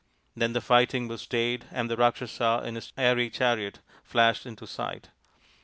Then 0.35 0.53
the 0.53 0.61
fighting 0.61 1.07
was 1.07 1.21
stayed 1.21 1.65
and 1.69 1.87
the 1.87 1.95
Rakshasa 1.95 2.63
in 2.65 2.73
his 2.73 2.91
airy 2.97 3.29
chariot 3.29 3.81
flashed 4.03 4.47
into 4.47 4.65
sight. 4.65 5.09